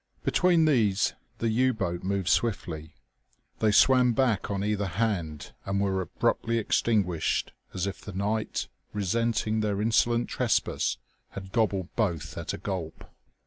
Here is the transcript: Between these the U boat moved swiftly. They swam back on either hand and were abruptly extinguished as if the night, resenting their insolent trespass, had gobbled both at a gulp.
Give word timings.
Between 0.23 0.65
these 0.65 1.13
the 1.37 1.49
U 1.49 1.75
boat 1.75 2.01
moved 2.01 2.27
swiftly. 2.27 2.95
They 3.59 3.69
swam 3.71 4.13
back 4.13 4.49
on 4.49 4.63
either 4.63 4.87
hand 4.87 5.53
and 5.63 5.79
were 5.79 6.01
abruptly 6.01 6.57
extinguished 6.57 7.51
as 7.71 7.85
if 7.85 8.01
the 8.01 8.11
night, 8.11 8.67
resenting 8.93 9.59
their 9.59 9.79
insolent 9.79 10.27
trespass, 10.27 10.97
had 11.33 11.51
gobbled 11.51 11.95
both 11.95 12.35
at 12.35 12.51
a 12.51 12.57
gulp. 12.57 13.11